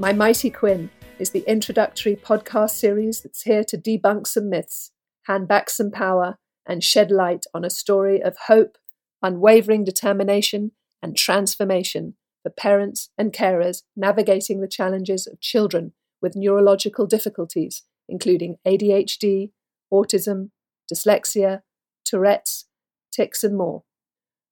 [0.00, 4.92] My Mighty Quinn is the introductory podcast series that's here to debunk some myths,
[5.24, 8.78] hand back some power, and shed light on a story of hope,
[9.24, 10.70] unwavering determination,
[11.02, 18.58] and transformation for parents and carers navigating the challenges of children with neurological difficulties, including
[18.64, 19.50] ADHD,
[19.92, 20.50] autism,
[20.88, 21.62] dyslexia,
[22.04, 22.66] Tourette's,
[23.10, 23.82] tics, and more.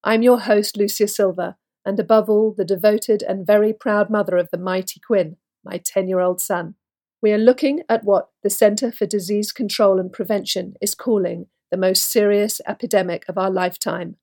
[0.03, 1.55] I'm your host, Lucia Silver,
[1.87, 6.09] and above all, the devoted and very proud mother of the mighty Quinn, my 10
[6.09, 6.75] year old son.
[7.21, 11.77] We are looking at what the Centre for Disease Control and Prevention is calling the
[11.77, 14.17] most serious epidemic of our lifetime,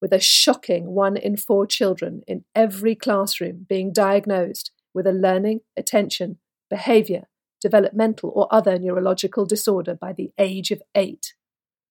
[0.00, 5.60] with a shocking one in four children in every classroom being diagnosed with a learning,
[5.76, 6.38] attention,
[6.70, 7.24] behaviour,
[7.60, 11.34] developmental, or other neurological disorder by the age of eight.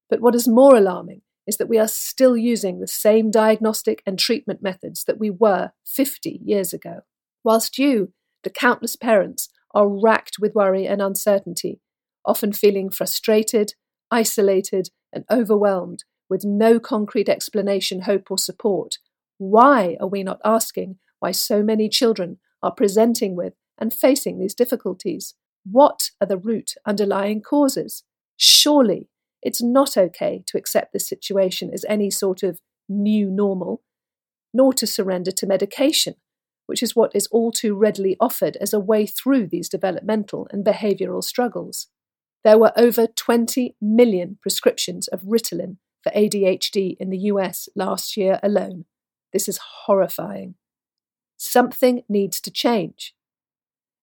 [0.09, 4.19] But what is more alarming is that we are still using the same diagnostic and
[4.19, 7.02] treatment methods that we were 50 years ago.
[7.44, 11.81] Whilst you, the countless parents, are racked with worry and uncertainty,
[12.23, 13.73] often feeling frustrated,
[14.11, 19.00] isolated, and overwhelmed with no concrete explanation, hope, or support.
[19.39, 24.53] Why are we not asking why so many children are presenting with and facing these
[24.53, 25.34] difficulties?
[25.63, 28.03] What are the root underlying causes?
[28.38, 29.09] Surely
[29.41, 33.81] it's not okay to accept this situation as any sort of new normal,
[34.53, 36.15] nor to surrender to medication,
[36.65, 40.65] which is what is all too readily offered as a way through these developmental and
[40.65, 41.87] behavioural struggles.
[42.43, 48.39] There were over 20 million prescriptions of Ritalin for ADHD in the US last year
[48.41, 48.85] alone.
[49.33, 50.55] This is horrifying.
[51.38, 53.13] Something needs to change.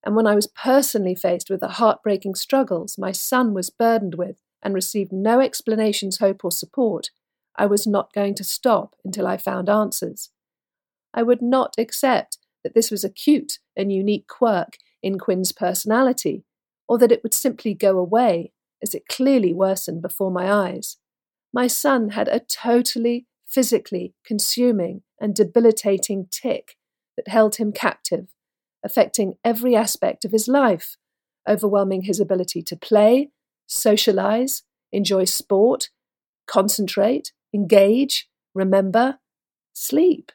[0.04, 4.36] And when I was personally faced with the heartbreaking struggles my son was burdened with,
[4.62, 7.10] and received no explanations, hope, or support,
[7.56, 10.30] I was not going to stop until I found answers.
[11.14, 16.44] I would not accept that this was a cute and unique quirk in Quinn's personality,
[16.88, 18.52] or that it would simply go away,
[18.82, 20.98] as it clearly worsened before my eyes.
[21.52, 26.76] My son had a totally physically consuming and debilitating tic
[27.16, 28.34] that held him captive,
[28.84, 30.96] affecting every aspect of his life,
[31.48, 33.30] overwhelming his ability to play,
[33.66, 34.62] socialize,
[34.92, 35.90] enjoy sport,
[36.46, 39.18] concentrate, engage, remember,
[39.72, 40.32] sleep,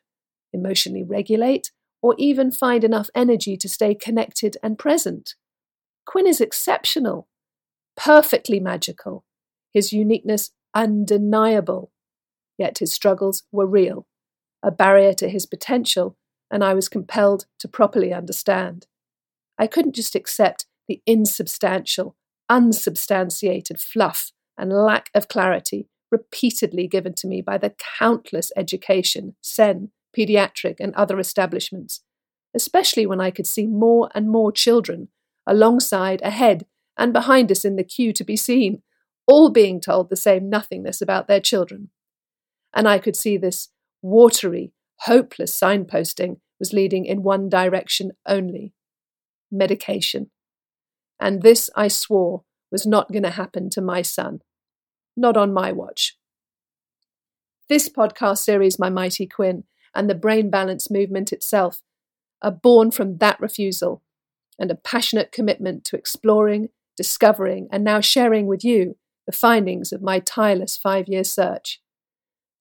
[0.54, 1.72] emotionally regulate,
[2.02, 5.36] or even find enough energy to stay connected and present.
[6.06, 7.28] Quinn is exceptional,
[7.96, 9.24] perfectly magical,
[9.74, 11.92] his uniqueness undeniable.
[12.58, 14.08] Yet his struggles were real,
[14.64, 16.18] a barrier to his potential,
[16.50, 18.88] and I was compelled to properly understand.
[19.58, 22.16] I couldn't just accept the insubstantial,
[22.52, 29.90] unsubstantiated fluff and lack of clarity repeatedly given to me by the countless education, SEN,
[30.16, 32.02] pediatric, and other establishments,
[32.54, 35.08] especially when I could see more and more children
[35.48, 36.66] alongside, ahead,
[36.98, 38.82] and behind us in the queue to be seen,
[39.26, 41.90] all being told the same nothingness about their children.
[42.74, 43.70] And I could see this
[44.02, 48.74] watery, hopeless signposting was leading in one direction only
[49.50, 50.30] medication.
[51.22, 54.42] And this, I swore, was not going to happen to my son.
[55.16, 56.18] Not on my watch.
[57.70, 61.84] This podcast series, My Mighty Quinn, and the Brain Balance movement itself
[62.42, 64.02] are born from that refusal
[64.58, 70.02] and a passionate commitment to exploring, discovering, and now sharing with you the findings of
[70.02, 71.82] my tireless five year search.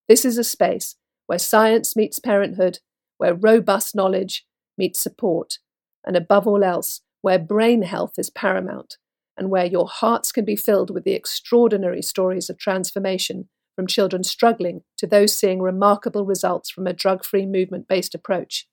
[0.07, 0.97] This is a space
[1.27, 2.81] where science meets parenthood,
[3.17, 4.47] where robust knowledge
[4.77, 5.59] meets support,
[6.05, 8.97] and above all else, where brain health is paramount
[9.37, 14.23] and where your hearts can be filled with the extraordinary stories of transformation from children
[14.23, 18.67] struggling to those seeing remarkable results from a drug free movement based approach.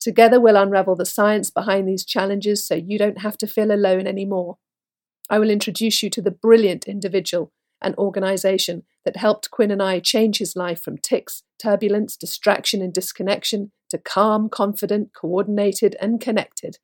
[0.00, 4.06] Together, we'll unravel the science behind these challenges so you don't have to feel alone
[4.06, 4.56] anymore.
[5.28, 10.00] I will introduce you to the brilliant individual and organization that helped Quinn and I
[10.00, 16.78] change his life from tics, turbulence, distraction, and disconnection to calm, confident, coordinated, and connected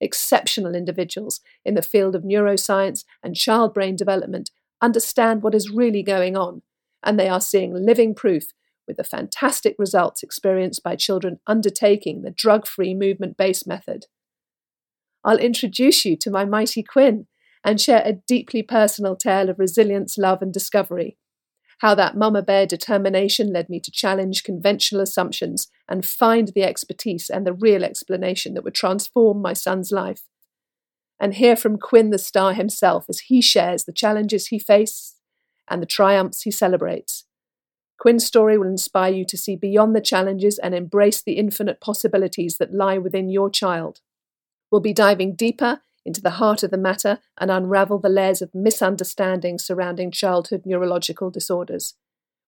[0.00, 4.50] exceptional individuals in the field of neuroscience and child brain development
[4.80, 6.62] understand what is really going on,
[7.02, 8.52] and they are seeing living proof
[8.86, 14.06] with the fantastic results experienced by children undertaking the drug free movement based method.
[15.24, 17.26] I'll introduce you to my mighty Quinn
[17.64, 21.18] and share a deeply personal tale of resilience, love, and discovery
[21.78, 27.30] how that mama bear determination led me to challenge conventional assumptions and find the expertise
[27.30, 30.22] and the real explanation that would transform my son's life.
[31.20, 35.16] And hear from Quinn the star himself as he shares the challenges he faced
[35.68, 37.24] and the triumphs he celebrates.
[37.98, 42.56] Quinn's story will inspire you to see beyond the challenges and embrace the infinite possibilities
[42.58, 44.00] that lie within your child.
[44.70, 48.54] We'll be diving deeper into the heart of the matter and unravel the layers of
[48.54, 51.94] misunderstanding surrounding childhood neurological disorders.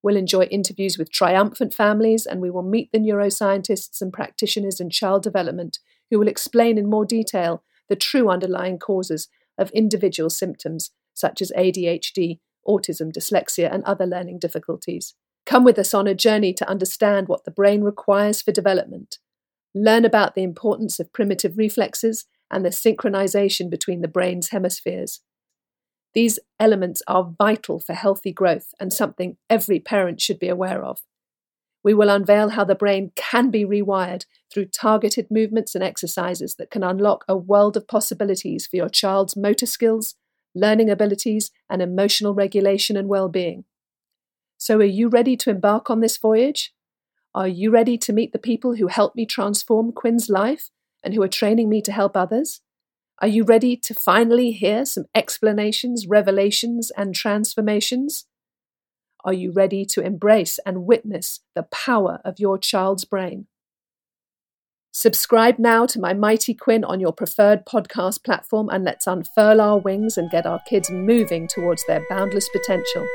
[0.02, 4.88] We'll enjoy interviews with triumphant families, and we will meet the neuroscientists and practitioners in
[4.88, 5.78] child development
[6.10, 9.28] who will explain in more detail the true underlying causes
[9.58, 15.14] of individual symptoms such as ADHD, autism, dyslexia, and other learning difficulties.
[15.44, 19.18] Come with us on a journey to understand what the brain requires for development.
[19.74, 25.20] Learn about the importance of primitive reflexes and the synchronization between the brain's hemispheres.
[26.12, 31.00] These elements are vital for healthy growth and something every parent should be aware of.
[31.82, 36.70] We will unveil how the brain can be rewired through targeted movements and exercises that
[36.70, 40.16] can unlock a world of possibilities for your child's motor skills,
[40.54, 43.64] learning abilities, and emotional regulation and well being.
[44.58, 46.74] So, are you ready to embark on this voyage?
[47.34, 50.70] Are you ready to meet the people who helped me transform Quinn's life
[51.02, 52.60] and who are training me to help others?
[53.20, 58.26] Are you ready to finally hear some explanations, revelations, and transformations?
[59.24, 63.46] Are you ready to embrace and witness the power of your child's brain?
[64.92, 69.78] Subscribe now to my Mighty Quinn on your preferred podcast platform and let's unfurl our
[69.78, 73.06] wings and get our kids moving towards their boundless potential.